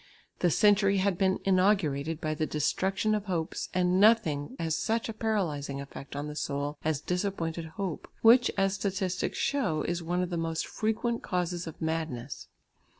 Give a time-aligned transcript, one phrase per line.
[0.39, 5.13] The century had been inaugurated by the destruction of hopes, and nothing has such a
[5.13, 10.31] paralysing effect on the soul as disappointed hope, which, as statistics show, is one of
[10.31, 12.47] the most frequent causes of madness.